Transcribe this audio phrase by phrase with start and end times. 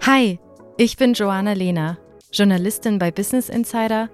[0.00, 0.38] Hi,
[0.76, 1.98] ich bin Joanna Lehner,
[2.32, 4.10] Journalistin bei Business Insider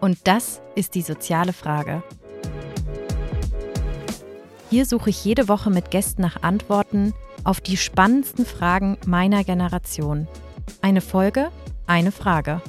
[0.00, 2.02] und das ist die soziale Frage.
[4.70, 10.28] Hier suche ich jede Woche mit Gästen nach Antworten auf die spannendsten Fragen meiner Generation.
[10.80, 11.50] Eine Folge,
[11.86, 12.62] eine Frage.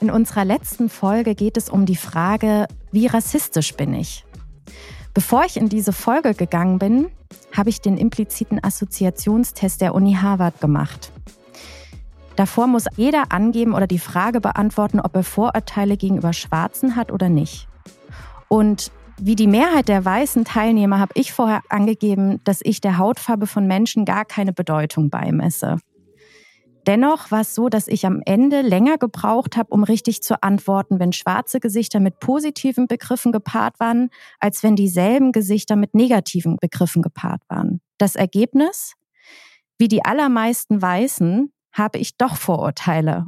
[0.00, 4.24] In unserer letzten Folge geht es um die Frage, wie rassistisch bin ich?
[5.14, 7.06] Bevor ich in diese Folge gegangen bin,
[7.56, 11.12] habe ich den impliziten Assoziationstest der Uni Harvard gemacht.
[12.34, 17.28] Davor muss jeder angeben oder die Frage beantworten, ob er Vorurteile gegenüber Schwarzen hat oder
[17.28, 17.68] nicht.
[18.48, 23.46] Und wie die Mehrheit der weißen Teilnehmer habe ich vorher angegeben, dass ich der Hautfarbe
[23.46, 25.78] von Menschen gar keine Bedeutung beimesse.
[26.86, 30.98] Dennoch war es so, dass ich am Ende länger gebraucht habe, um richtig zu antworten,
[30.98, 37.00] wenn schwarze Gesichter mit positiven Begriffen gepaart waren, als wenn dieselben Gesichter mit negativen Begriffen
[37.00, 37.80] gepaart waren.
[37.96, 38.94] Das Ergebnis?
[39.78, 43.26] Wie die allermeisten Weißen habe ich doch Vorurteile.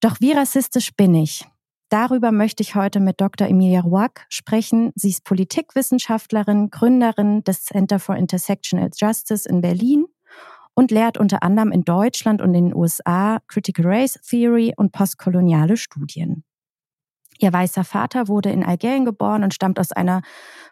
[0.00, 1.46] Doch wie rassistisch bin ich?
[1.88, 3.48] Darüber möchte ich heute mit Dr.
[3.48, 4.92] Emilia Ruack sprechen.
[4.94, 10.04] Sie ist Politikwissenschaftlerin, Gründerin des Center for Intersectional Justice in Berlin
[10.78, 15.76] und lehrt unter anderem in Deutschland und in den USA Critical Race Theory und postkoloniale
[15.76, 16.44] Studien.
[17.40, 20.22] Ihr weißer Vater wurde in Algerien geboren und stammt aus einer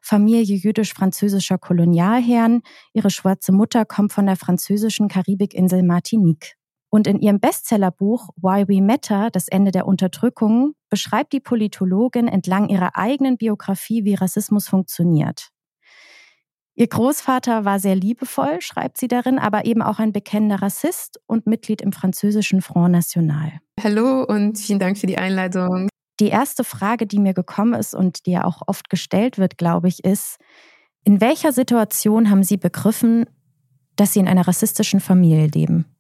[0.01, 2.63] Familie jüdisch-französischer Kolonialherren.
[2.93, 6.55] Ihre schwarze Mutter kommt von der französischen Karibikinsel Martinique.
[6.89, 12.69] Und in ihrem Bestsellerbuch Why We Matter, das Ende der Unterdrückung, beschreibt die Politologin entlang
[12.69, 15.49] ihrer eigenen Biografie, wie Rassismus funktioniert.
[16.79, 21.47] Ihr Großvater war sehr liebevoll, schreibt sie darin, aber eben auch ein bekennender Rassist und
[21.47, 23.51] Mitglied im französischen Front National.
[23.83, 25.89] Hallo und vielen Dank für die Einladung.
[26.21, 29.89] Die erste Frage, die mir gekommen ist und die ja auch oft gestellt wird, glaube
[29.89, 30.37] ich, ist,
[31.03, 33.25] in welcher Situation haben Sie begriffen,
[33.97, 35.96] dass Sie in einer rassistischen Familie leben?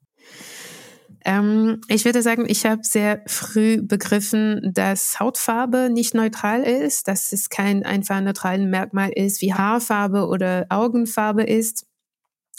[1.27, 7.33] Ähm, ich würde sagen, ich habe sehr früh begriffen, dass Hautfarbe nicht neutral ist, dass
[7.33, 11.85] es kein einfach neutrales Merkmal ist, wie Haarfarbe oder Augenfarbe ist,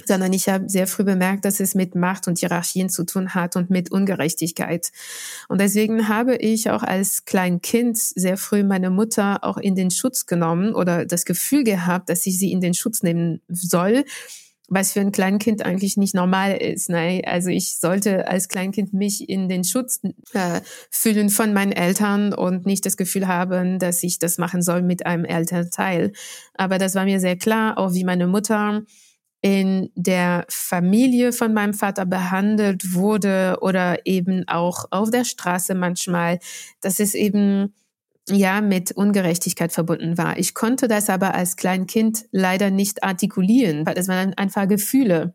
[0.05, 3.55] sondern ich habe sehr früh bemerkt, dass es mit Macht und Hierarchien zu tun hat
[3.55, 4.91] und mit Ungerechtigkeit.
[5.47, 9.91] Und deswegen habe ich auch als klein Kind sehr früh meine Mutter auch in den
[9.91, 14.03] Schutz genommen oder das Gefühl gehabt, dass ich sie in den Schutz nehmen soll
[14.67, 16.89] was für ein Kleinkind eigentlich nicht normal ist.
[16.89, 17.21] Ne?
[17.25, 20.01] Also ich sollte als Kleinkind mich in den Schutz
[20.33, 20.61] äh,
[20.91, 25.05] fühlen von meinen Eltern und nicht das Gefühl haben, dass ich das machen soll mit
[25.05, 26.11] einem Elternteil.
[26.53, 28.83] Aber das war mir sehr klar, auch wie meine Mutter
[29.41, 36.39] in der Familie von meinem Vater behandelt wurde oder eben auch auf der Straße manchmal.
[36.81, 37.73] Das ist eben
[38.29, 40.37] ja mit Ungerechtigkeit verbunden war.
[40.37, 45.33] Ich konnte das aber als Kleinkind leider nicht artikulieren, weil das waren einfach Gefühle.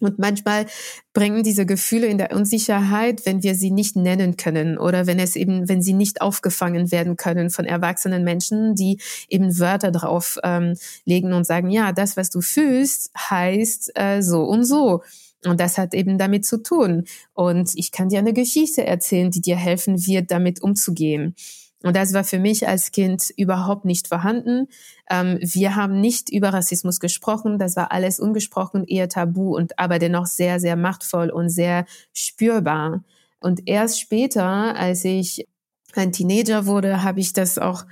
[0.00, 0.66] Und manchmal
[1.12, 5.36] bringen diese Gefühle in der Unsicherheit, wenn wir sie nicht nennen können oder wenn es
[5.36, 10.74] eben, wenn sie nicht aufgefangen werden können von erwachsenen Menschen, die eben Wörter drauf ähm,
[11.04, 15.02] legen und sagen, ja, das, was du fühlst, heißt äh, so und so.
[15.46, 17.04] Und das hat eben damit zu tun.
[17.32, 21.36] Und ich kann dir eine Geschichte erzählen, die dir helfen wird, damit umzugehen.
[21.84, 24.68] Und das war für mich als Kind überhaupt nicht vorhanden.
[25.10, 27.58] Ähm, wir haben nicht über Rassismus gesprochen.
[27.58, 31.84] Das war alles ungesprochen, eher tabu und aber dennoch sehr, sehr machtvoll und sehr
[32.14, 33.04] spürbar.
[33.38, 35.46] Und erst später, als ich
[35.94, 37.84] ein Teenager wurde, habe ich das auch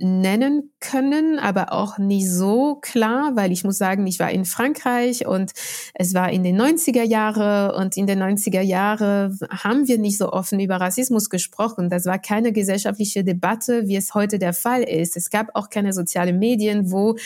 [0.00, 5.26] nennen können, aber auch nicht so klar, weil ich muss sagen, ich war in Frankreich
[5.26, 5.52] und
[5.94, 10.32] es war in den 90er Jahre und in den 90er Jahre haben wir nicht so
[10.32, 11.90] offen über Rassismus gesprochen.
[11.90, 15.16] Das war keine gesellschaftliche Debatte, wie es heute der Fall ist.
[15.16, 17.16] Es gab auch keine sozialen Medien, wo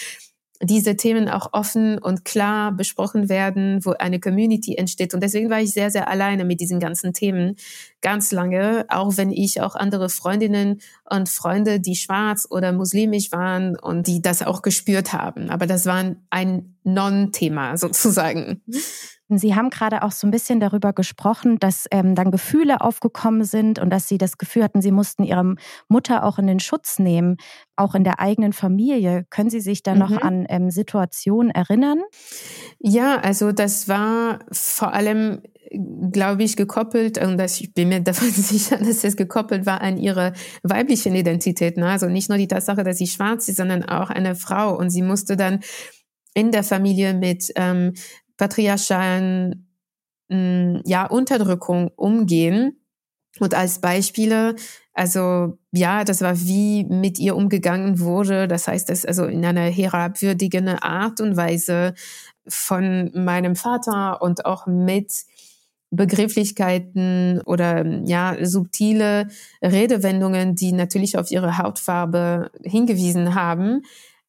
[0.62, 5.12] diese Themen auch offen und klar besprochen werden, wo eine Community entsteht.
[5.12, 7.56] Und deswegen war ich sehr, sehr alleine mit diesen ganzen Themen
[8.00, 10.81] ganz lange, auch wenn ich auch andere Freundinnen
[11.11, 15.51] und Freunde, die schwarz oder muslimisch waren und die das auch gespürt haben.
[15.51, 18.63] Aber das war ein Non-Thema sozusagen.
[19.39, 23.79] Sie haben gerade auch so ein bisschen darüber gesprochen, dass ähm, dann Gefühle aufgekommen sind
[23.79, 25.55] und dass Sie das Gefühl hatten, Sie mussten Ihre
[25.89, 27.37] Mutter auch in den Schutz nehmen,
[27.77, 29.27] auch in der eigenen Familie.
[29.31, 29.99] Können Sie sich da mhm.
[29.99, 32.01] noch an ähm, Situationen erinnern?
[32.79, 35.43] Ja, also das war vor allem
[36.13, 39.97] glaube ich, gekoppelt, und das, ich bin mir davon sicher, dass es gekoppelt war an
[39.97, 40.33] ihre
[40.63, 41.77] weiblichen Identität.
[41.77, 41.89] Ne?
[41.89, 44.77] Also nicht nur die Tatsache, dass sie schwarz ist, sondern auch eine Frau.
[44.77, 45.61] Und sie musste dann
[46.34, 47.93] in der Familie mit ähm,
[48.37, 49.69] patriarchalen
[50.84, 52.81] ja, Unterdrückung umgehen.
[53.39, 54.55] Und als Beispiele
[54.95, 58.49] Also ja, das war wie mit ihr umgegangen wurde.
[58.49, 61.95] Das heißt, das also in einer herabwürdigenden Art und Weise
[62.47, 65.13] von meinem Vater und auch mit
[65.91, 69.29] Begrifflichkeiten oder ja subtile
[69.63, 73.83] Redewendungen, die natürlich auf ihre Hautfarbe hingewiesen haben.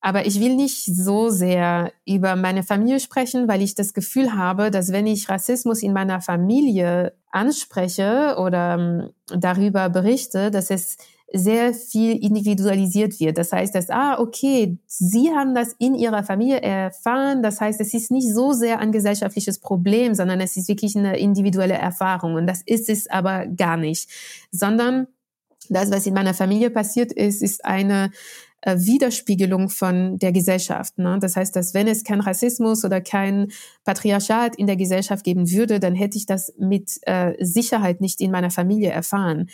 [0.06, 4.70] Aber ich will nicht so sehr über meine Familie sprechen, weil ich das Gefühl habe,
[4.70, 10.98] dass wenn ich Rassismus in meiner Familie anspreche oder ähm, darüber berichte, dass es
[11.32, 13.38] sehr viel individualisiert wird.
[13.38, 17.42] Das heißt, dass, ah, okay, Sie haben das in Ihrer Familie erfahren.
[17.42, 21.18] Das heißt, es ist nicht so sehr ein gesellschaftliches Problem, sondern es ist wirklich eine
[21.18, 22.36] individuelle Erfahrung.
[22.36, 24.10] Und das ist es aber gar nicht,
[24.52, 25.08] sondern
[25.70, 28.12] das, was in meiner Familie passiert ist, ist eine
[28.65, 30.98] äh, Widerspiegelung von der Gesellschaft.
[30.98, 31.18] Ne?
[31.19, 33.51] Das heißt, dass wenn es kein Rassismus oder kein
[33.83, 38.31] Patriarchat in der Gesellschaft geben würde, dann hätte ich das mit äh, Sicherheit nicht in
[38.31, 39.50] meiner Familie erfahren.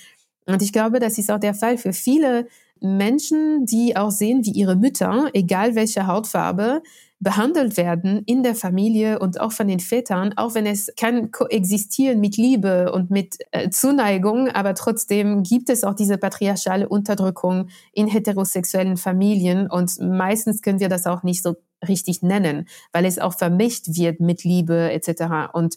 [0.46, 2.48] Und ich glaube, das ist auch der Fall für viele
[2.82, 6.82] Menschen, die auch sehen, wie ihre Mütter, egal welche Hautfarbe,
[7.22, 12.22] behandelt werden in der Familie und auch von den Vätern, auch wenn es kann koexistieren
[12.22, 18.08] mit Liebe und mit äh, Zuneigung, aber trotzdem gibt es auch diese patriarchale Unterdrückung in
[18.08, 23.38] heterosexuellen Familien und meistens können wir das auch nicht so richtig nennen, weil es auch
[23.38, 25.52] vermischt wird mit Liebe etc.
[25.52, 25.76] Und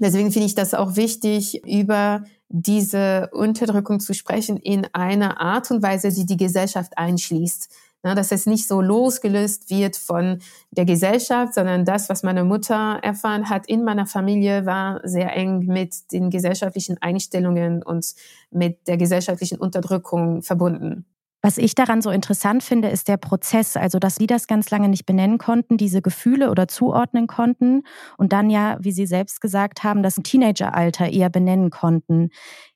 [0.00, 2.24] deswegen finde ich das auch wichtig, über
[2.56, 7.68] diese Unterdrückung zu sprechen in einer Art und Weise, die die Gesellschaft einschließt.
[8.04, 10.38] Ja, dass es nicht so losgelöst wird von
[10.70, 15.66] der Gesellschaft, sondern das, was meine Mutter erfahren hat in meiner Familie, war sehr eng
[15.66, 18.14] mit den gesellschaftlichen Einstellungen und
[18.50, 21.06] mit der gesellschaftlichen Unterdrückung verbunden.
[21.44, 24.88] Was ich daran so interessant finde, ist der Prozess, also dass Sie das ganz lange
[24.88, 27.82] nicht benennen konnten, diese Gefühle oder zuordnen konnten
[28.16, 32.30] und dann ja, wie Sie selbst gesagt haben, das Teenageralter eher benennen konnten.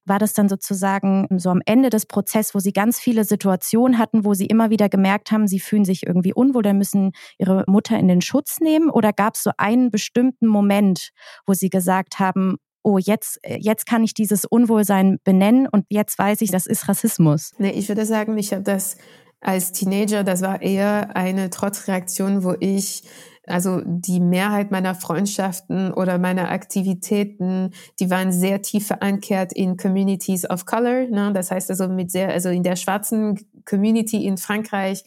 [0.04, 4.26] War das dann sozusagen so am Ende des Prozesses, wo Sie ganz viele Situationen hatten,
[4.26, 7.98] wo Sie immer wieder gemerkt haben, Sie fühlen sich irgendwie unwohl, dann müssen Ihre Mutter
[7.98, 8.90] in den Schutz nehmen?
[8.90, 11.12] Oder gab es so einen bestimmten Moment,
[11.46, 16.18] wo Sie gesagt haben, oh, jetzt, äh, jetzt kann ich dieses Unwohlsein benennen und jetzt
[16.18, 17.52] weiß ich, das ist Rassismus?
[17.58, 18.96] Nee, ich würde sagen, ich habe das
[19.40, 23.04] als Teenager, das war eher eine Trotzreaktion, wo ich
[23.48, 30.48] also die Mehrheit meiner Freundschaften oder meiner Aktivitäten, die waren sehr tief verankert in Communities
[30.48, 31.06] of Color.
[31.06, 31.32] Ne?
[31.32, 35.04] Das heißt also mit sehr, also in der schwarzen Community in Frankreich,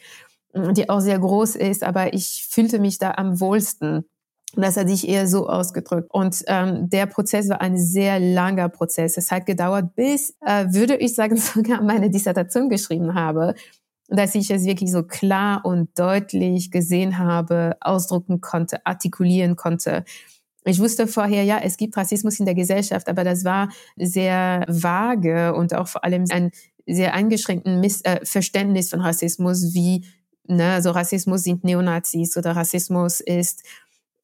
[0.53, 4.05] die auch sehr groß ist, aber ich fühlte mich da am wohlsten.
[4.55, 6.09] Das hat sich eher so ausgedrückt.
[6.11, 9.17] Und ähm, der Prozess war ein sehr langer Prozess.
[9.17, 13.55] Es hat gedauert, bis, äh, würde ich sagen, sogar meine Dissertation geschrieben habe,
[14.09, 20.03] dass ich es wirklich so klar und deutlich gesehen habe, ausdrucken konnte, artikulieren konnte.
[20.65, 25.55] Ich wusste vorher, ja, es gibt Rassismus in der Gesellschaft, aber das war sehr vage
[25.55, 26.51] und auch vor allem ein
[26.85, 30.05] sehr eingeschränkten Miss äh, Verständnis von Rassismus, wie,
[30.45, 33.63] ne, also Rassismus sind Neonazis oder Rassismus ist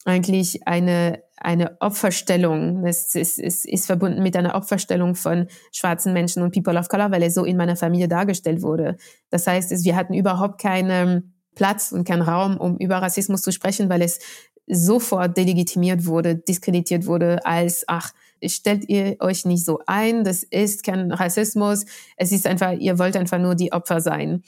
[0.04, 2.84] eigentlich eine, eine Opferstellung.
[2.86, 7.10] Es ist, es ist verbunden mit einer Opferstellung von schwarzen Menschen und People of Color,
[7.10, 8.96] weil er so in meiner Familie dargestellt wurde.
[9.30, 13.88] Das heißt, wir hatten überhaupt keinen Platz und keinen Raum, um über Rassismus zu sprechen,
[13.88, 14.20] weil es
[14.68, 18.12] sofort delegitimiert wurde, diskreditiert wurde als, ach,
[18.44, 21.84] stellt ihr euch nicht so ein, das ist kein Rassismus,
[22.16, 24.42] es ist einfach, ihr wollt einfach nur die Opfer sein.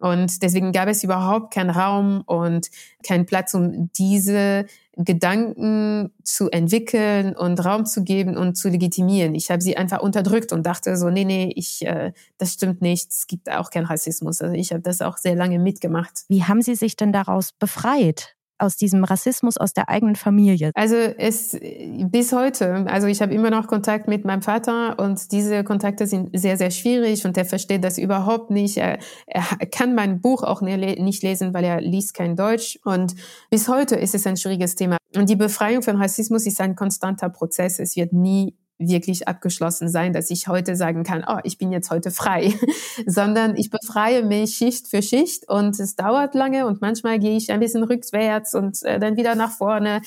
[0.00, 2.70] Und deswegen gab es überhaupt keinen Raum und
[3.06, 4.66] keinen Platz, um diese
[4.96, 9.34] Gedanken zu entwickeln und Raum zu geben und zu legitimieren.
[9.34, 13.12] Ich habe sie einfach unterdrückt und dachte so, nee, nee, ich, äh, das stimmt nicht.
[13.12, 14.40] Es gibt auch keinen Rassismus.
[14.42, 16.24] Also ich habe das auch sehr lange mitgemacht.
[16.28, 18.36] Wie haben Sie sich denn daraus befreit?
[18.60, 20.70] Aus diesem Rassismus aus der eigenen Familie?
[20.74, 21.58] Also es
[22.04, 26.30] bis heute, also ich habe immer noch Kontakt mit meinem Vater und diese Kontakte sind
[26.38, 28.76] sehr, sehr schwierig und er versteht das überhaupt nicht.
[28.76, 33.14] Er, er kann mein Buch auch nicht lesen, weil er liest kein Deutsch und
[33.50, 34.96] bis heute ist es ein schwieriges Thema.
[35.16, 37.78] Und die Befreiung von Rassismus ist ein konstanter Prozess.
[37.78, 41.90] Es wird nie wirklich abgeschlossen sein, dass ich heute sagen kann, oh, ich bin jetzt
[41.90, 42.54] heute frei,
[43.06, 47.52] sondern ich befreie mich Schicht für Schicht und es dauert lange und manchmal gehe ich
[47.52, 50.00] ein bisschen rückwärts und äh, dann wieder nach vorne.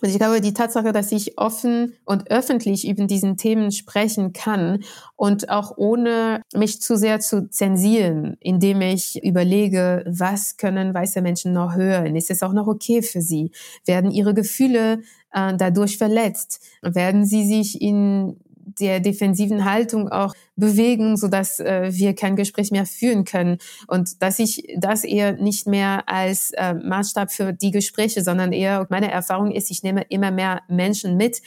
[0.00, 4.84] Und ich glaube, die Tatsache, dass ich offen und öffentlich über diesen Themen sprechen kann
[5.16, 11.52] und auch ohne mich zu sehr zu zensieren, indem ich überlege, was können weiße Menschen
[11.52, 12.16] noch hören?
[12.16, 13.50] Ist es auch noch okay für sie?
[13.86, 15.02] Werden ihre Gefühle
[15.32, 16.60] äh, dadurch verletzt?
[16.82, 18.36] Werden sie sich in
[18.78, 24.22] der defensiven Haltung auch bewegen, so dass äh, wir kein Gespräch mehr führen können und
[24.22, 29.10] dass ich das eher nicht mehr als äh, Maßstab für die Gespräche, sondern eher meine
[29.10, 31.40] Erfahrung ist, ich nehme immer mehr Menschen mit,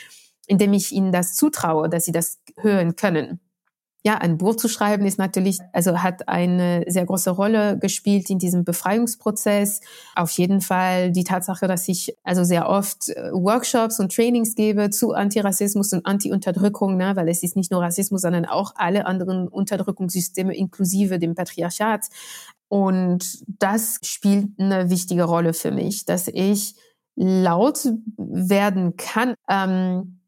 [0.48, 3.40] indem ich ihnen das zutraue, dass sie das hören können.
[4.04, 8.40] Ja, ein Buch zu schreiben ist natürlich, also hat eine sehr große Rolle gespielt in
[8.40, 9.82] diesem Befreiungsprozess.
[10.16, 14.90] Auf jeden Fall die Tatsache, dass ich also sehr oft äh, Workshops und Trainings gebe
[14.90, 19.48] zu Antirassismus und Anti-Unterdrückung, ne, weil es ist nicht nur Rassismus, sondern auch alle anderen
[19.48, 22.08] Unterdrückungssysteme inklusive dem Patriarchat.
[22.70, 26.76] Und das spielt eine wichtige Rolle für mich, dass ich
[27.16, 30.22] laut werden kann, ähm,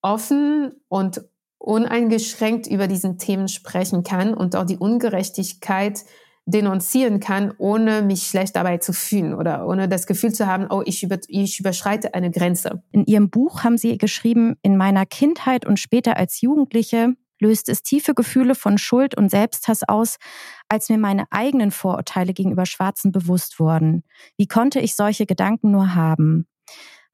[0.00, 1.22] offen und
[1.62, 6.04] uneingeschränkt über diesen Themen sprechen kann und auch die Ungerechtigkeit
[6.44, 10.82] denunzieren kann, ohne mich schlecht dabei zu fühlen oder ohne das Gefühl zu haben, oh,
[10.84, 12.82] ich, über, ich überschreite eine Grenze.
[12.90, 17.82] In Ihrem Buch haben Sie geschrieben, in meiner Kindheit und später als Jugendliche löst es
[17.82, 20.16] tiefe Gefühle von Schuld und Selbsthass aus,
[20.68, 24.02] als mir meine eigenen Vorurteile gegenüber Schwarzen bewusst wurden.
[24.36, 26.48] Wie konnte ich solche Gedanken nur haben?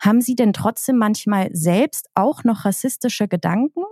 [0.00, 3.83] Haben Sie denn trotzdem manchmal selbst auch noch rassistische Gedanken?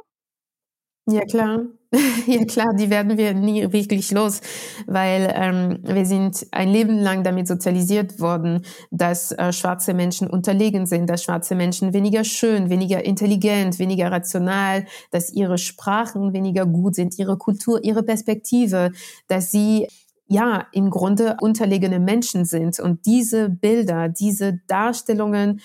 [1.08, 1.60] Ja, klar.
[2.26, 4.40] Ja, klar, die werden wir nie wirklich los,
[4.86, 10.84] weil ähm, wir sind ein Leben lang damit sozialisiert worden, dass äh, schwarze Menschen unterlegen
[10.86, 16.96] sind, dass schwarze Menschen weniger schön, weniger intelligent, weniger rational, dass ihre Sprachen weniger gut
[16.96, 18.90] sind, ihre Kultur, ihre Perspektive,
[19.28, 19.86] dass sie
[20.26, 22.80] ja im Grunde unterlegene Menschen sind.
[22.80, 25.60] Und diese Bilder, diese Darstellungen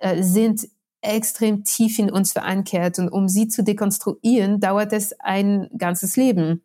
[0.00, 0.66] äh, sind
[1.06, 6.62] extrem tief in uns verankert und um sie zu dekonstruieren, dauert es ein ganzes Leben.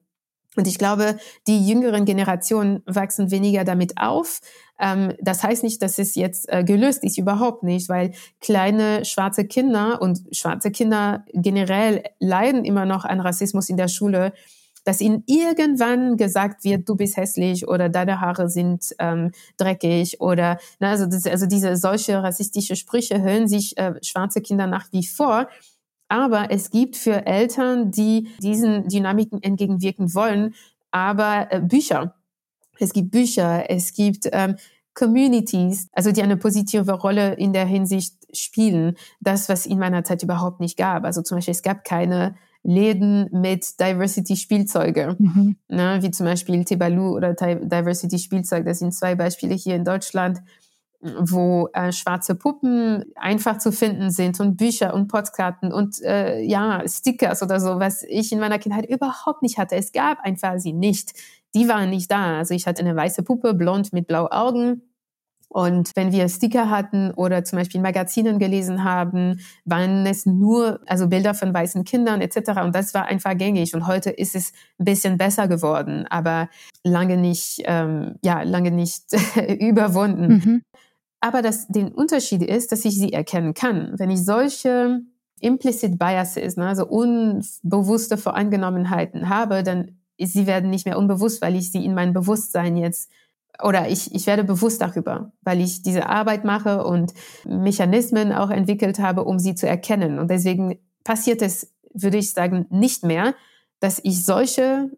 [0.58, 1.18] Und ich glaube,
[1.48, 4.42] die jüngeren Generationen wachsen weniger damit auf.
[4.80, 9.46] Ähm, das heißt nicht, dass es jetzt äh, gelöst ist, überhaupt nicht, weil kleine schwarze
[9.46, 14.34] Kinder und schwarze Kinder generell leiden immer noch an Rassismus in der Schule
[14.84, 20.58] dass ihnen irgendwann gesagt wird, du bist hässlich oder deine Haare sind ähm, dreckig oder
[20.80, 25.06] na, also, das, also diese solche rassistische Sprüche hören sich äh, schwarze Kinder nach wie
[25.06, 25.48] vor.
[26.08, 30.56] Aber es gibt für Eltern, die diesen Dynamiken entgegenwirken wollen,
[30.92, 32.16] aber äh, Bücher.
[32.80, 34.56] Es gibt Bücher, es gibt ähm,
[34.94, 38.98] Communities, also die eine positive Rolle in der Hinsicht spielen.
[39.20, 41.06] Das, was in meiner Zeit überhaupt nicht gab.
[41.06, 45.56] Also zum Beispiel, es gab keine Läden mit Diversity-Spielzeuge, mhm.
[45.68, 48.66] ne, wie zum Beispiel Tebalu oder Diversity-Spielzeug.
[48.66, 50.42] Das sind zwei Beispiele hier in Deutschland,
[51.02, 56.84] wo äh, schwarze Puppen einfach zu finden sind und Bücher und Postkarten und äh, ja
[56.88, 59.76] Stickers oder so, was ich in meiner Kindheit überhaupt nicht hatte.
[59.76, 61.14] Es gab einfach sie nicht.
[61.56, 62.38] Die waren nicht da.
[62.38, 64.84] Also ich hatte eine weiße Puppe, blond mit blauen Augen
[65.52, 71.10] und wenn wir Sticker hatten oder zum Beispiel Magazinen gelesen haben, waren es nur also
[71.10, 72.62] Bilder von weißen Kindern etc.
[72.64, 73.76] Und das war einfach gängig.
[73.76, 76.48] Und heute ist es ein bisschen besser geworden, aber
[76.86, 79.04] lange nicht, ähm, ja, lange nicht
[79.60, 80.28] überwunden.
[80.28, 80.62] Mhm.
[81.20, 83.92] Aber das, den Unterschied ist, dass ich sie erkennen kann.
[83.98, 85.02] Wenn ich solche
[85.42, 91.74] implicit biases, ne, also unbewusste Voreingenommenheiten habe, dann sie werden nicht mehr unbewusst, weil ich
[91.74, 93.12] sie in mein Bewusstsein jetzt
[93.64, 97.14] oder ich, ich werde bewusst darüber, weil ich diese Arbeit mache und
[97.46, 100.20] Mechanismen auch entwickelt habe, um sie zu erkennen.
[100.20, 103.36] Und deswegen passiert es, würde ich sagen, nicht mehr,
[103.80, 104.90] dass ich solche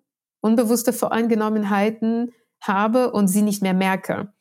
[0.41, 2.31] unbewusste Voreingenommenheiten
[2.61, 4.31] habe und sie nicht mehr merke.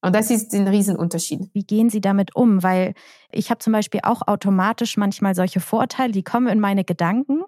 [0.00, 1.50] Und das ist ein Riesenunterschied.
[1.54, 2.62] Wie gehen Sie damit um?
[2.62, 2.94] Weil
[3.32, 7.42] ich habe zum Beispiel auch automatisch manchmal solche Vorurteile, die kommen in meine Gedanken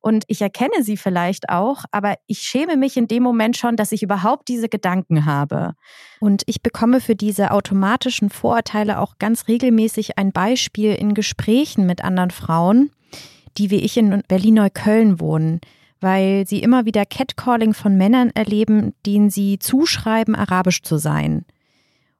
[0.00, 3.92] und ich erkenne sie vielleicht auch, aber ich schäme mich in dem Moment schon, dass
[3.92, 5.74] ich überhaupt diese Gedanken habe.
[6.20, 12.04] Und ich bekomme für diese automatischen Vorurteile auch ganz regelmäßig ein Beispiel in Gesprächen mit
[12.04, 12.90] anderen Frauen,
[13.58, 15.60] die wie ich in Berlin-Neukölln wohnen
[16.00, 21.46] weil sie immer wieder Catcalling von Männern erleben, denen sie zuschreiben, arabisch zu sein.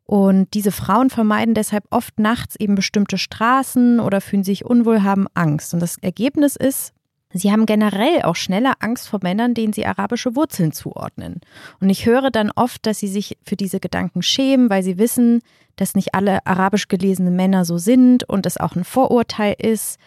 [0.04, 5.26] Und diese Frauen vermeiden deshalb oft nachts eben bestimmte Straßen oder fühlen sich unwohl, haben
[5.35, 5.75] Angst.
[5.75, 6.92] Und das Ergebnis ist,
[7.38, 11.40] Sie haben generell auch schneller Angst vor Männern, denen sie arabische Wurzeln zuordnen.
[11.80, 15.42] Und ich höre dann oft, dass sie sich für diese Gedanken schämen, weil sie wissen,
[15.76, 19.98] dass nicht alle arabisch gelesene Männer so sind und es auch ein Vorurteil ist,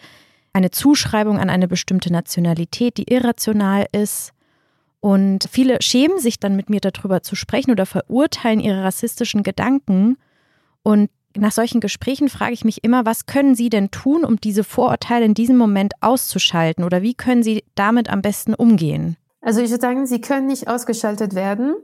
[0.52, 4.32] eine Zuschreibung an eine bestimmte Nationalität, die irrational ist.
[5.00, 10.16] Und viele schämen sich dann mit mir darüber zu sprechen oder verurteilen ihre rassistischen Gedanken.
[10.82, 14.64] Und nach solchen Gesprächen frage ich mich immer, was können Sie denn tun, um diese
[14.64, 19.16] Vorurteile in diesem Moment auszuschalten oder wie können Sie damit am besten umgehen?
[19.40, 21.74] Also ich würde sagen, sie können nicht ausgeschaltet werden.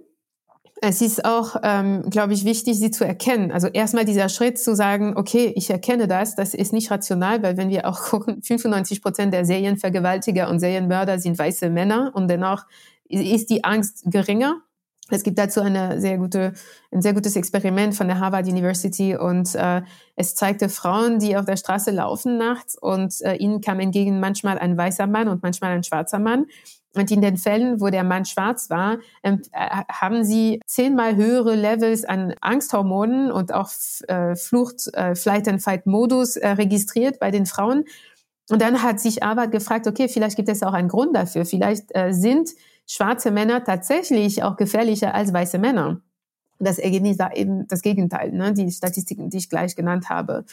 [0.82, 3.50] Es ist auch, ähm, glaube ich, wichtig, sie zu erkennen.
[3.50, 7.56] Also erstmal dieser Schritt zu sagen, okay, ich erkenne das, das ist nicht rational, weil
[7.56, 12.66] wenn wir auch gucken, 95 Prozent der Serienvergewaltiger und Serienmörder sind weiße Männer und dennoch
[13.08, 14.60] ist die Angst geringer.
[15.08, 16.54] Es gibt dazu eine sehr gute,
[16.90, 19.82] ein sehr gutes Experiment von der Harvard University und äh,
[20.16, 24.58] es zeigte Frauen, die auf der Straße laufen nachts und äh, ihnen kam entgegen manchmal
[24.58, 26.46] ein weißer Mann und manchmal ein schwarzer Mann.
[26.96, 31.54] Und in den Fällen, wo der Mann schwarz war, ähm, äh, haben sie zehnmal höhere
[31.54, 33.70] Levels an Angsthormonen und auch
[34.08, 37.84] äh, Flucht, äh, Flight and Fight Modus äh, registriert bei den Frauen.
[38.48, 41.44] Und dann hat sich Arbeit gefragt, okay, vielleicht gibt es auch einen Grund dafür.
[41.44, 42.50] Vielleicht äh, sind
[42.86, 46.00] schwarze Männer tatsächlich auch gefährlicher als weiße Männer.
[46.58, 48.52] Das Ergebnis war eben das Gegenteil, ne?
[48.52, 50.44] die Statistiken, die ich gleich genannt habe.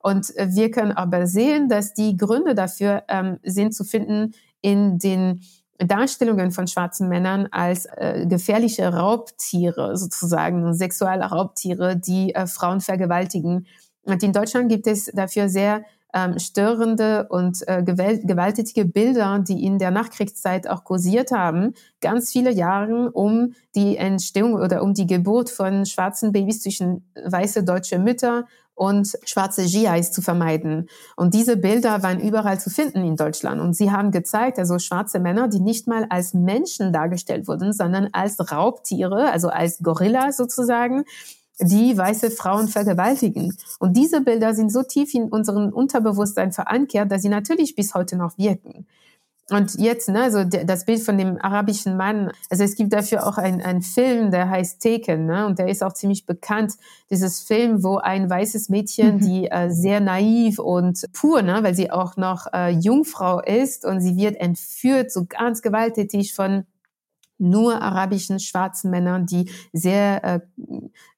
[0.00, 4.98] Und äh, wir können aber sehen, dass die Gründe dafür ähm, sind zu finden in
[4.98, 5.42] den
[5.78, 13.66] Darstellungen von schwarzen Männern als äh, gefährliche Raubtiere, sozusagen sexuelle Raubtiere, die äh, Frauen vergewaltigen.
[14.04, 19.78] Und in Deutschland gibt es dafür sehr ähm, störende und äh, gewalttätige Bilder, die in
[19.78, 25.50] der Nachkriegszeit auch kursiert haben, ganz viele Jahre um die Entstehung oder um die Geburt
[25.50, 30.88] von schwarzen Babys zwischen weiße deutsche Mütter und schwarze GIs zu vermeiden.
[31.16, 33.60] Und diese Bilder waren überall zu finden in Deutschland.
[33.60, 38.08] Und sie haben gezeigt, also schwarze Männer, die nicht mal als Menschen dargestellt wurden, sondern
[38.12, 41.04] als Raubtiere, also als Gorilla sozusagen,
[41.60, 43.56] die weiße Frauen vergewaltigen.
[43.78, 48.16] Und diese Bilder sind so tief in unserem Unterbewusstsein verankert, dass sie natürlich bis heute
[48.16, 48.86] noch wirken.
[49.50, 53.38] Und jetzt, ne, also das Bild von dem arabischen Mann, also es gibt dafür auch
[53.38, 56.74] einen Film, der heißt Taken, ne, und der ist auch ziemlich bekannt.
[57.10, 59.20] Dieses Film, wo ein weißes Mädchen, mhm.
[59.20, 64.00] die äh, sehr naiv und pur, ne, weil sie auch noch äh, Jungfrau ist und
[64.00, 66.64] sie wird entführt, so ganz gewalttätig von
[67.42, 70.40] nur arabischen schwarzen Männern, die sehr äh,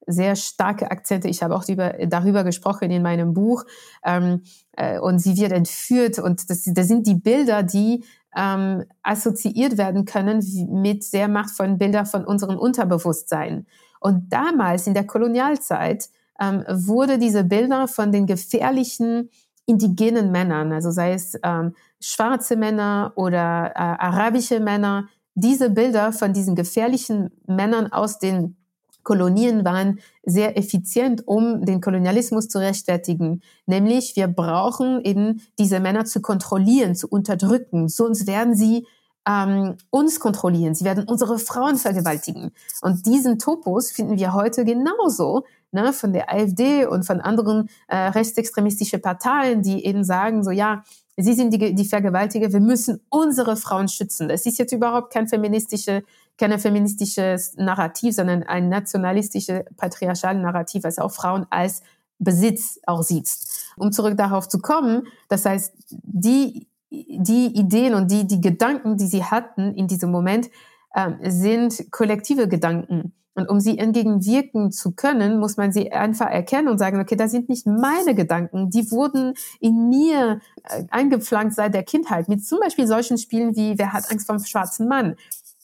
[0.07, 1.29] sehr starke Akzente.
[1.29, 3.65] Ich habe auch über, darüber gesprochen in meinem Buch.
[4.05, 6.19] Ähm, äh, und sie wird entführt.
[6.19, 8.05] Und das, das sind die Bilder, die
[8.37, 10.45] ähm, assoziiert werden können
[10.83, 13.67] mit sehr machtvollen Bildern von unserem Unterbewusstsein.
[14.01, 16.09] Und damals in der Kolonialzeit
[16.41, 19.31] ähm, wurde diese Bilder von den gefährlichen
[19.67, 26.33] indigenen Männern, also sei es ähm, schwarze Männer oder äh, arabische Männer, diese Bilder von
[26.33, 28.57] diesen gefährlichen Männern aus den
[29.03, 33.43] Kolonien waren sehr effizient, um den Kolonialismus zu rechtfertigen.
[33.67, 38.87] Nämlich, wir brauchen eben diese Männer zu kontrollieren, zu unterdrücken, sonst werden sie
[39.27, 42.53] ähm, uns kontrollieren, sie werden unsere Frauen vergewaltigen.
[42.83, 47.97] Und diesen Topos finden wir heute genauso ne, von der AfD und von anderen äh,
[47.97, 50.83] rechtsextremistischen Parteien, die eben sagen, so ja,
[51.17, 54.29] Sie sind die, die Vergewaltiger, wir müssen unsere Frauen schützen.
[54.29, 56.03] Das ist jetzt überhaupt kein feministische,
[56.37, 61.83] keine feministisches Narrativ, sondern ein nationalistisches, patriarchales Narrativ, was auch Frauen als
[62.19, 63.29] Besitz auch sieht.
[63.77, 69.07] Um zurück darauf zu kommen, das heißt, die, die Ideen und die, die Gedanken, die
[69.07, 70.51] sie hatten in diesem Moment,
[70.97, 73.13] ähm, sind kollektive Gedanken.
[73.35, 77.33] Und um sie entgegenwirken zu können, muss man sie einfach erkennen und sagen, okay, das
[77.33, 82.29] sind nicht meine Gedanken, die wurden in mir äh, eingepflanzt seit der Kindheit.
[82.29, 85.17] Mit zum Beispiel solchen Spielen wie Wer hat Angst vom schwarzen Mann?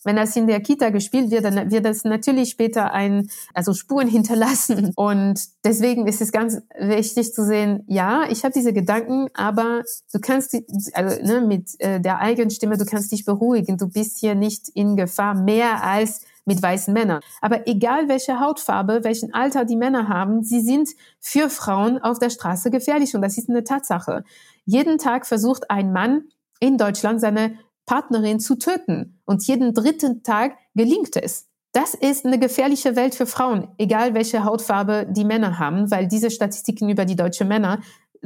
[0.03, 4.09] Wenn das in der Kita gespielt wird, dann wird das natürlich später ein, also Spuren
[4.09, 4.93] hinterlassen.
[4.97, 10.21] Und deswegen ist es ganz wichtig zu sehen, ja, ich habe diese Gedanken, aber du
[10.21, 10.57] kannst,
[10.95, 13.77] also ne, mit äh, der eigenen Stimme, du kannst dich beruhigen.
[13.77, 17.21] Du bist hier nicht in Gefahr mehr als mit weißen Männern.
[17.41, 22.31] Aber egal welche Hautfarbe, welchen Alter die Männer haben, sie sind für Frauen auf der
[22.31, 24.25] Straße gefährlich und das ist eine Tatsache.
[24.65, 26.25] Jeden Tag versucht ein Mann
[26.61, 31.49] in Deutschland seine Partnerin zu töten und jeden dritten Tag gelingt es.
[31.73, 36.31] Das ist eine gefährliche Welt für Frauen, egal welche Hautfarbe die Männer haben, weil diese
[36.31, 37.81] Statistiken über die deutschen Männer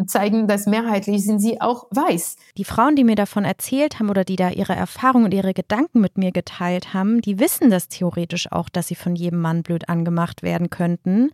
[0.07, 2.37] zeigen, dass mehrheitlich sind sie auch weiß.
[2.57, 6.01] Die Frauen, die mir davon erzählt haben oder die da ihre Erfahrungen und ihre Gedanken
[6.01, 9.89] mit mir geteilt haben, die wissen das theoretisch auch, dass sie von jedem Mann blöd
[9.89, 11.31] angemacht werden könnten,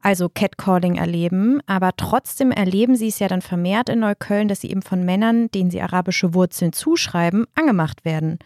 [0.00, 4.70] also Catcalling erleben, aber trotzdem erleben sie es ja dann vermehrt in Neukölln, dass sie
[4.70, 8.38] eben von Männern, denen sie arabische Wurzeln zuschreiben, angemacht werden.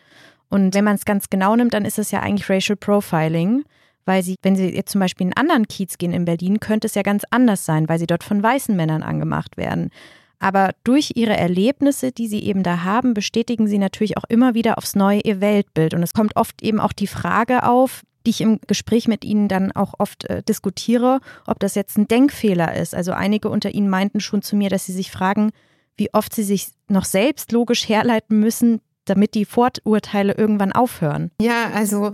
[0.49, 3.65] Und wenn man es ganz genau nimmt, dann ist es ja eigentlich Racial Profiling
[4.09, 6.87] weil sie, wenn sie jetzt zum Beispiel in einen anderen Kiez gehen in Berlin, könnte
[6.87, 9.91] es ja ganz anders sein, weil sie dort von weißen Männern angemacht werden.
[10.39, 14.79] Aber durch ihre Erlebnisse, die sie eben da haben, bestätigen sie natürlich auch immer wieder
[14.79, 15.95] aufs Neue ihr Weltbild.
[15.95, 19.49] Und es kommt oft eben auch die Frage auf, die ich im Gespräch mit ihnen
[19.49, 22.95] dann auch oft äh, diskutiere, ob das jetzt ein Denkfehler ist.
[22.95, 25.51] Also einige unter ihnen meinten schon zu mir, dass sie sich fragen,
[25.97, 31.31] wie oft sie sich noch selbst logisch herleiten müssen, damit die Vorurteile irgendwann aufhören.
[31.41, 32.13] Ja, also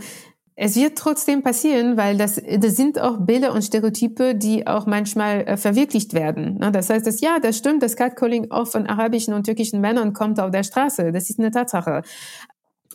[0.57, 5.41] es wird trotzdem passieren, weil das, das sind auch Bilder und Stereotype, die auch manchmal
[5.41, 6.59] äh, verwirklicht werden.
[6.59, 6.71] Ne?
[6.71, 10.39] Das heißt, dass ja, das stimmt, das Catcalling auch von arabischen und türkischen Männern kommt
[10.39, 11.11] auf der Straße.
[11.11, 12.03] Das ist eine Tatsache.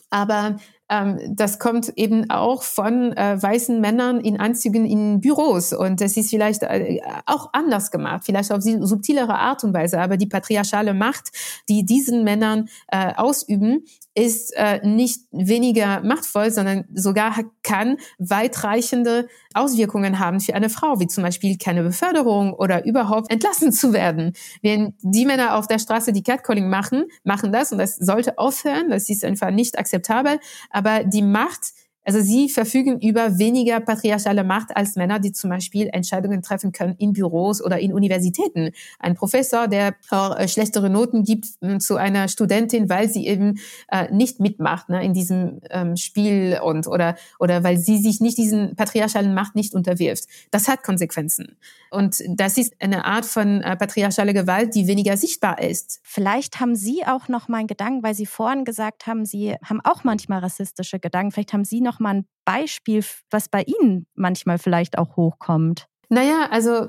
[0.08, 0.56] Aber
[0.90, 5.72] ähm, das kommt eben auch von äh, weißen Männern in Anzügen in Büros.
[5.72, 10.00] Und das ist vielleicht äh, auch anders gemacht, vielleicht auf subtilere Art und Weise.
[10.00, 11.30] Aber die patriarchale Macht,
[11.68, 13.84] die diesen Männern äh, ausüben,
[14.20, 21.06] ist äh, nicht weniger machtvoll, sondern sogar kann weitreichende Auswirkungen haben für eine Frau, wie
[21.06, 24.34] zum Beispiel keine Beförderung oder überhaupt entlassen zu werden.
[24.60, 28.90] Wenn die Männer auf der Straße die Catcalling machen, machen das und das sollte aufhören,
[28.90, 31.72] das ist einfach nicht akzeptabel, aber die Macht
[32.04, 36.94] also sie verfügen über weniger patriarchale Macht als Männer, die zum Beispiel Entscheidungen treffen können
[36.98, 38.70] in Büros oder in Universitäten.
[38.98, 43.58] Ein Professor, der äh, schlechtere Noten gibt äh, zu einer Studentin, weil sie eben
[43.88, 48.38] äh, nicht mitmacht ne, in diesem ähm, Spiel und oder oder weil sie sich nicht
[48.38, 50.24] diesen patriarchalen Macht nicht unterwirft.
[50.50, 51.56] Das hat Konsequenzen.
[51.90, 56.00] Und das ist eine Art von äh, patriarchaler Gewalt, die weniger sichtbar ist.
[56.04, 59.80] Vielleicht haben Sie auch noch mal einen Gedanken, weil Sie vorhin gesagt haben, Sie haben
[59.82, 61.32] auch manchmal rassistische Gedanken.
[61.32, 65.86] Vielleicht haben Sie noch mal ein Beispiel, was bei Ihnen manchmal vielleicht auch hochkommt.
[66.08, 66.88] Naja, also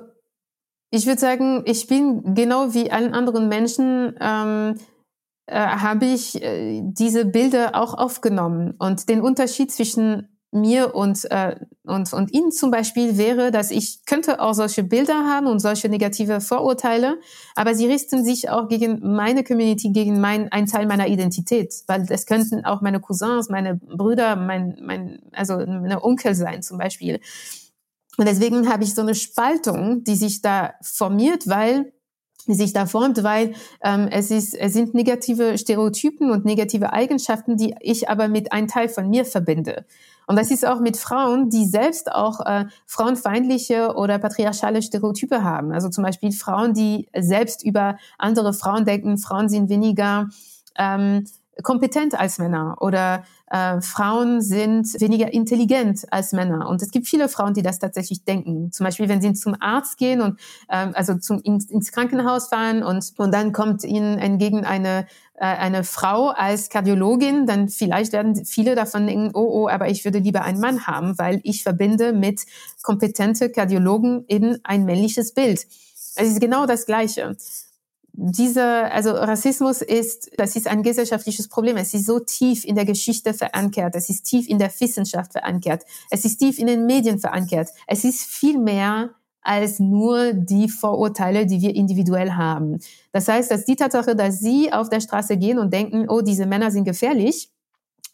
[0.92, 4.76] ich würde sagen, ich bin genau wie allen anderen Menschen, ähm,
[5.48, 8.76] äh, habe ich äh, diese Bilder auch aufgenommen.
[8.78, 14.06] Und den Unterschied zwischen mir und, äh, und, und Ihnen zum Beispiel wäre, dass ich
[14.06, 17.20] könnte auch solche Bilder haben und solche negative Vorurteile,
[17.56, 22.06] aber sie richten sich auch gegen meine Community, gegen mein, ein Teil meiner Identität, weil
[22.10, 27.20] es könnten auch meine Cousins, meine Brüder, mein, mein, also meine Onkel sein zum Beispiel.
[28.18, 31.94] Und deswegen habe ich so eine Spaltung, die sich da formiert, weil
[32.48, 37.58] die sich da formt, weil ähm, es, ist, es sind negative Stereotypen und negative Eigenschaften,
[37.58, 39.86] die ich aber mit einem Teil von mir verbinde.
[40.28, 45.72] Und das ist auch mit Frauen, die selbst auch äh, frauenfeindliche oder patriarchale Stereotype haben.
[45.72, 50.30] Also zum Beispiel Frauen, die selbst über andere Frauen denken, Frauen sind weniger
[50.78, 51.26] ähm,
[51.64, 56.68] kompetent als Männer oder äh, Frauen sind weniger intelligent als Männer.
[56.70, 58.72] Und es gibt viele Frauen, die das tatsächlich denken.
[58.72, 62.84] Zum Beispiel, wenn sie zum Arzt gehen und ähm, also zum, ins, ins Krankenhaus fahren
[62.84, 65.06] und, und dann kommt ihnen entgegen eine
[65.42, 70.20] eine Frau als Kardiologin, dann vielleicht werden viele davon denken, oh, oh, aber ich würde
[70.20, 72.42] lieber einen Mann haben, weil ich verbinde mit
[72.84, 75.66] kompetente Kardiologen eben ein männliches Bild.
[76.16, 77.36] Es ist genau das Gleiche
[78.14, 81.78] diese, also Rassismus ist, das ist ein gesellschaftliches Problem.
[81.78, 83.96] Es ist so tief in der Geschichte verankert.
[83.96, 85.84] Es ist tief in der Wissenschaft verankert.
[86.10, 87.70] Es ist tief in den Medien verankert.
[87.88, 92.80] Es ist viel mehr als nur die Vorurteile, die wir individuell haben.
[93.12, 96.46] Das heißt, dass die Tatsache, dass Sie auf der Straße gehen und denken, oh, diese
[96.46, 97.50] Männer sind gefährlich,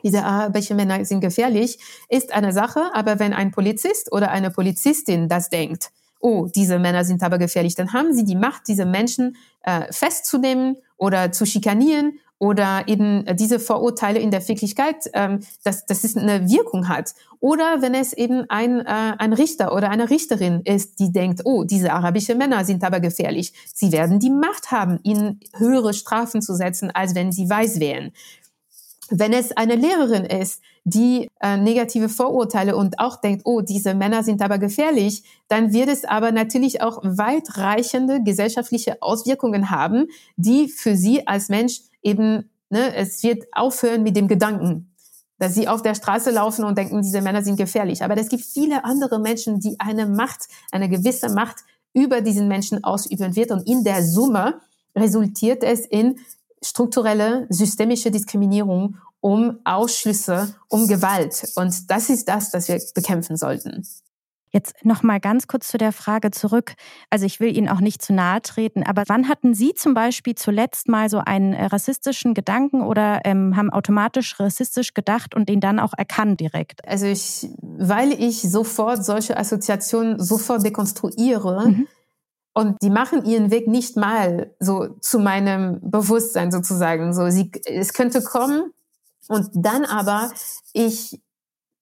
[0.03, 2.81] diese arabischen Männer sind gefährlich, ist eine Sache.
[2.93, 7.75] Aber wenn ein Polizist oder eine Polizistin das denkt, oh, diese Männer sind aber gefährlich,
[7.75, 13.59] dann haben sie die Macht, diese Menschen äh, festzunehmen oder zu schikanieren oder eben diese
[13.59, 17.13] Vorurteile in der Wirklichkeit, ähm, dass, dass es eine Wirkung hat.
[17.39, 21.63] Oder wenn es eben ein, äh, ein Richter oder eine Richterin ist, die denkt, oh,
[21.63, 23.53] diese arabischen Männer sind aber gefährlich.
[23.73, 28.11] Sie werden die Macht haben, ihnen höhere Strafen zu setzen, als wenn sie weiß wären.
[29.09, 34.23] Wenn es eine Lehrerin ist, die äh, negative Vorurteile und auch denkt, oh, diese Männer
[34.23, 40.95] sind aber gefährlich, dann wird es aber natürlich auch weitreichende gesellschaftliche Auswirkungen haben, die für
[40.95, 44.95] sie als Mensch eben, ne, es wird aufhören mit dem Gedanken,
[45.37, 48.03] dass sie auf der Straße laufen und denken, diese Männer sind gefährlich.
[48.03, 51.57] Aber es gibt viele andere Menschen, die eine Macht, eine gewisse Macht
[51.93, 54.61] über diesen Menschen ausüben wird und in der Summe
[54.95, 56.19] resultiert es in
[56.63, 61.51] strukturelle, systemische Diskriminierung, um Ausschlüsse, um Gewalt.
[61.55, 63.85] Und das ist das, das wir bekämpfen sollten.
[64.51, 66.73] Jetzt noch mal ganz kurz zu der Frage zurück.
[67.09, 70.35] Also ich will Ihnen auch nicht zu nahe treten, aber wann hatten Sie zum Beispiel
[70.35, 75.59] zuletzt mal so einen äh, rassistischen Gedanken oder ähm, haben automatisch rassistisch gedacht und den
[75.59, 76.87] dann auch erkannt direkt?
[76.87, 81.87] Also ich, weil ich sofort solche Assoziationen sofort dekonstruiere, mhm.
[82.57, 87.13] Und die machen ihren Weg nicht mal so zu meinem Bewusstsein sozusagen.
[87.13, 88.71] So, sie, es könnte kommen
[89.27, 90.31] und dann aber
[90.73, 91.21] ich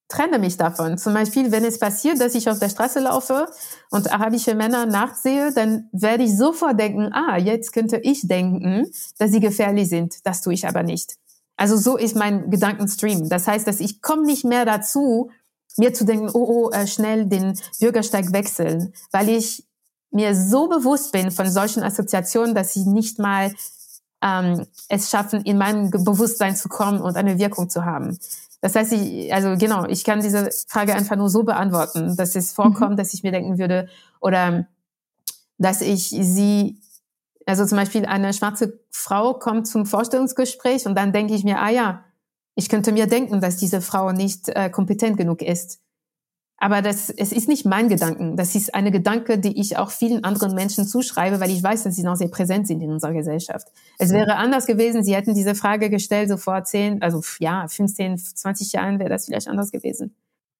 [0.07, 0.97] trenne mich davon.
[0.97, 3.47] Zum Beispiel, wenn es passiert, dass ich auf der Straße laufe
[3.89, 9.31] und arabische Männer nachsehe, dann werde ich sofort denken, ah, jetzt könnte ich denken, dass
[9.31, 10.15] sie gefährlich sind.
[10.23, 11.15] Das tue ich aber nicht.
[11.57, 13.29] Also so ist mein Gedankenstream.
[13.29, 15.31] Das heißt, dass ich komme nicht mehr dazu,
[15.77, 19.65] mir zu denken, oh, oh, äh, schnell den Bürgersteig wechseln, weil ich
[20.11, 23.53] mir so bewusst bin von solchen Assoziationen, dass sie nicht mal
[24.21, 28.17] ähm, es schaffen, in meinem Bewusstsein zu kommen und eine Wirkung zu haben.
[28.65, 32.51] Das heißt, ich, also genau, ich kann diese Frage einfach nur so beantworten, dass es
[32.51, 32.97] vorkommt, mhm.
[32.97, 33.87] dass ich mir denken würde,
[34.19, 34.65] oder
[35.59, 36.81] dass ich sie,
[37.45, 41.69] also zum Beispiel eine schwarze Frau kommt zum Vorstellungsgespräch und dann denke ich mir, ah
[41.69, 42.05] ja,
[42.55, 45.79] ich könnte mir denken, dass diese Frau nicht äh, kompetent genug ist.
[46.57, 48.37] Aber das, es ist nicht mein Gedanken.
[48.37, 51.95] Das ist eine Gedanke, die ich auch vielen anderen Menschen zuschreibe, weil ich weiß, dass
[51.95, 53.67] sie noch sehr präsent sind in unserer Gesellschaft.
[53.99, 58.17] Es wäre anders gewesen, sie hätten diese Frage gestellt, so vor zehn, also ja, 15,
[58.17, 60.15] 20 Jahren wäre das vielleicht anders gewesen.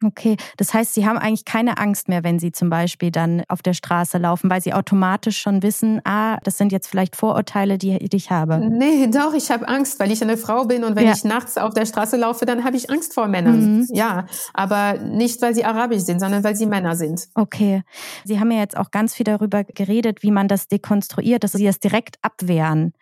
[0.06, 3.64] Okay, das heißt, Sie haben eigentlich keine Angst mehr, wenn Sie zum Beispiel dann auf
[3.64, 7.98] der Straße laufen, weil Sie automatisch schon wissen, ah, das sind jetzt vielleicht Vorurteile, die,
[8.16, 8.60] ich habe.
[8.60, 11.14] Nee, doch, ich habe Angst, weil ich eine Frau bin und wenn ja.
[11.14, 13.80] ich nachts auf der Straße laufe, dann habe ich Angst vor Männern.
[13.80, 13.88] Mhm.
[13.92, 17.28] Ja, aber nicht, weil sie arabisch sind, sondern weil sie Männer sind.
[17.34, 17.82] Okay,
[18.24, 21.66] Sie haben ja jetzt auch ganz viel darüber geredet, wie man das dekonstruiert, dass Sie
[21.66, 22.94] das direkt abwehren.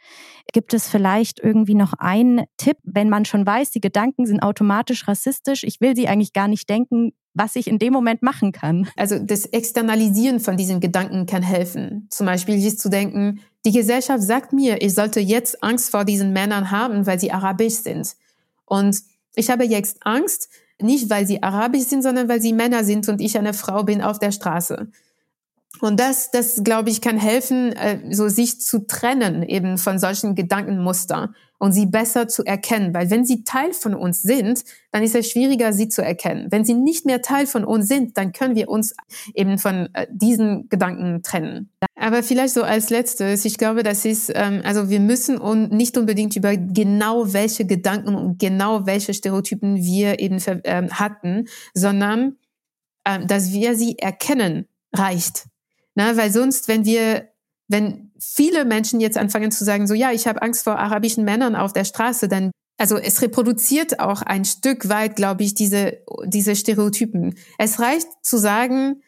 [0.51, 5.07] Gibt es vielleicht irgendwie noch einen Tipp, wenn man schon weiß, die Gedanken sind automatisch
[5.07, 6.92] rassistisch, ich will sie eigentlich gar nicht denken,
[7.33, 8.87] was ich in dem Moment machen kann?
[8.95, 12.07] Also das Externalisieren von diesen Gedanken kann helfen.
[12.09, 16.33] Zum Beispiel sich zu denken, die Gesellschaft sagt mir, ich sollte jetzt Angst vor diesen
[16.33, 18.15] Männern haben, weil sie arabisch sind.
[18.65, 19.01] Und
[19.35, 23.21] ich habe jetzt Angst, nicht weil sie arabisch sind, sondern weil sie Männer sind und
[23.21, 24.89] ich eine Frau bin auf der Straße.
[25.81, 30.35] Und das, das glaube ich, kann helfen, äh, so sich zu trennen eben von solchen
[30.35, 32.93] Gedankenmuster und sie besser zu erkennen.
[32.93, 36.47] Weil wenn sie Teil von uns sind, dann ist es schwieriger, sie zu erkennen.
[36.51, 38.95] Wenn sie nicht mehr Teil von uns sind, dann können wir uns
[39.33, 41.69] eben von äh, diesen Gedanken trennen.
[41.95, 45.97] Aber vielleicht so als letztes, ich glaube, das ist, ähm, also wir müssen und nicht
[45.97, 52.35] unbedingt über genau welche Gedanken und genau welche Stereotypen wir eben ähm, hatten, sondern
[53.05, 55.45] ähm, dass wir sie erkennen reicht.
[55.95, 57.29] Na, weil sonst, wenn wir,
[57.67, 61.55] wenn viele Menschen jetzt anfangen zu sagen, so ja, ich habe Angst vor arabischen Männern
[61.55, 66.55] auf der Straße, dann also es reproduziert auch ein Stück weit, glaube ich, diese, diese
[66.55, 67.35] Stereotypen.
[67.57, 69.03] Es reicht zu sagen,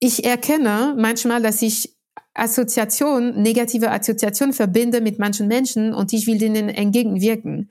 [0.00, 1.94] ich erkenne manchmal, dass ich
[2.34, 7.70] Assoziation, negative Assoziation verbinde mit manchen Menschen und ich will denen entgegenwirken.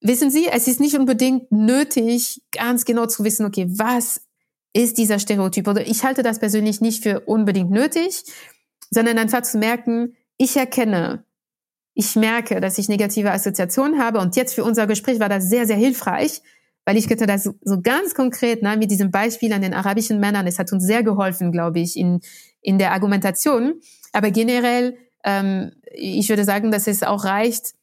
[0.00, 4.22] Wissen Sie, es ist nicht unbedingt nötig, ganz genau zu wissen, okay, was
[4.72, 5.68] ist dieser Stereotyp.
[5.68, 8.22] Oder ich halte das persönlich nicht für unbedingt nötig,
[8.90, 11.24] sondern einfach zu merken, ich erkenne,
[11.94, 14.20] ich merke, dass ich negative Assoziationen habe.
[14.20, 16.40] Und jetzt für unser Gespräch war das sehr, sehr hilfreich,
[16.84, 20.46] weil ich könnte das so ganz konkret, ne, mit diesem Beispiel an den arabischen Männern,
[20.46, 22.20] es hat uns sehr geholfen, glaube ich, in,
[22.62, 23.74] in der Argumentation.
[24.12, 27.74] Aber generell, ähm, ich würde sagen, dass es auch reicht,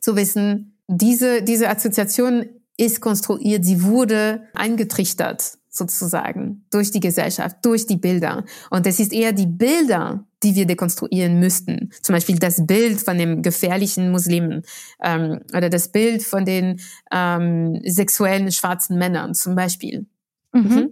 [0.00, 7.86] zu wissen, diese, diese Assoziation ist konstruiert, sie wurde eingetrichtert sozusagen durch die Gesellschaft, durch
[7.86, 8.44] die Bilder.
[8.70, 11.90] Und es ist eher die Bilder, die wir dekonstruieren müssten.
[12.02, 14.62] Zum Beispiel das Bild von dem gefährlichen Muslimen
[15.02, 16.80] ähm, oder das Bild von den
[17.12, 20.06] ähm, sexuellen schwarzen Männern zum Beispiel.
[20.52, 20.60] Mhm.
[20.62, 20.90] Mhm.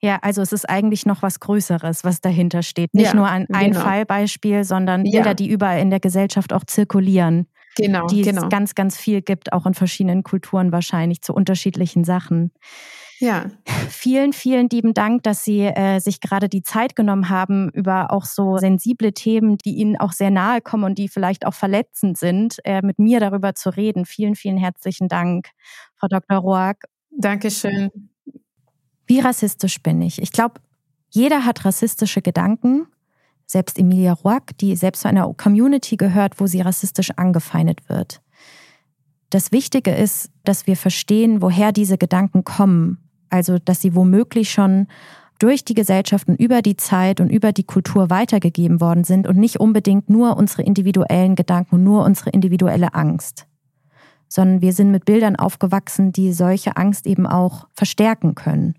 [0.00, 2.94] Ja, also es ist eigentlich noch was Größeres, was dahinter steht.
[2.94, 3.84] Nicht ja, nur ein, ein genau.
[3.84, 5.34] Fallbeispiel, sondern Bilder, ja.
[5.34, 7.48] die überall in der Gesellschaft auch zirkulieren.
[7.76, 8.44] Genau, die genau.
[8.44, 12.52] es ganz, ganz viel gibt, auch in verschiedenen Kulturen wahrscheinlich zu unterschiedlichen Sachen.
[13.18, 13.50] Ja.
[13.88, 18.24] Vielen, vielen lieben Dank, dass Sie äh, sich gerade die Zeit genommen haben, über auch
[18.24, 22.58] so sensible Themen, die Ihnen auch sehr nahe kommen und die vielleicht auch verletzend sind,
[22.64, 24.04] äh, mit mir darüber zu reden.
[24.04, 25.48] Vielen, vielen herzlichen Dank,
[25.96, 26.38] Frau Dr.
[26.38, 26.76] Roag.
[27.10, 27.90] Dankeschön.
[29.06, 30.20] Wie rassistisch bin ich?
[30.20, 30.60] Ich glaube,
[31.10, 32.86] jeder hat rassistische Gedanken.
[33.46, 38.22] Selbst Emilia Roag, die selbst zu einer Community gehört, wo sie rassistisch angefeindet wird.
[39.28, 43.03] Das Wichtige ist, dass wir verstehen, woher diese Gedanken kommen
[43.34, 44.86] also dass sie womöglich schon
[45.40, 49.58] durch die Gesellschaften über die Zeit und über die Kultur weitergegeben worden sind und nicht
[49.58, 53.46] unbedingt nur unsere individuellen Gedanken, nur unsere individuelle Angst,
[54.28, 58.76] sondern wir sind mit Bildern aufgewachsen, die solche Angst eben auch verstärken können.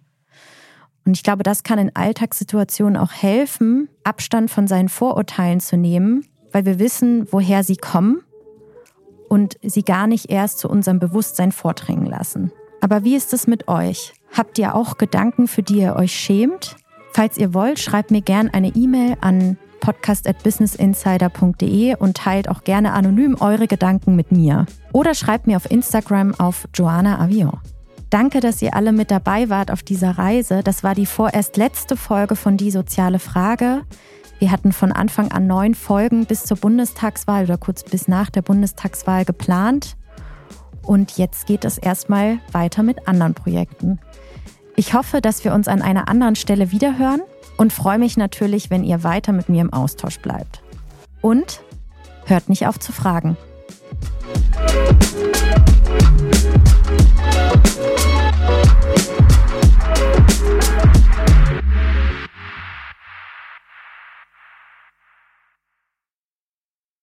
[1.05, 6.25] Und ich glaube, das kann in Alltagssituationen auch helfen, Abstand von seinen Vorurteilen zu nehmen,
[6.53, 8.21] weil wir wissen, woher sie kommen
[9.27, 12.53] und sie gar nicht erst zu unserem Bewusstsein vordringen lassen.
[12.81, 14.13] Aber wie ist es mit euch?
[14.31, 16.75] Habt ihr auch Gedanken, für die ihr euch schämt?
[17.13, 23.37] Falls ihr wollt, schreibt mir gerne eine E-Mail an podcast@businessinsider.de und teilt auch gerne anonym
[23.39, 24.65] eure Gedanken mit mir.
[24.91, 27.59] Oder schreibt mir auf Instagram auf Joanna Avion.
[28.09, 30.61] Danke, dass ihr alle mit dabei wart auf dieser Reise.
[30.63, 33.83] Das war die vorerst letzte Folge von Die soziale Frage.
[34.39, 38.41] Wir hatten von Anfang an neun Folgen bis zur Bundestagswahl oder kurz bis nach der
[38.41, 39.95] Bundestagswahl geplant.
[40.85, 43.99] Und jetzt geht es erstmal weiter mit anderen Projekten.
[44.75, 47.21] Ich hoffe, dass wir uns an einer anderen Stelle wiederhören
[47.57, 50.61] und freue mich natürlich, wenn ihr weiter mit mir im Austausch bleibt.
[51.21, 51.61] Und
[52.25, 53.37] hört nicht auf zu fragen.
[54.65, 55.15] Musik